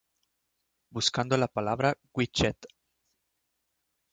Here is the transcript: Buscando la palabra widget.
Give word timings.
Buscando 0.89 1.37
la 1.37 1.47
palabra 1.47 1.93
widget. 2.15 2.65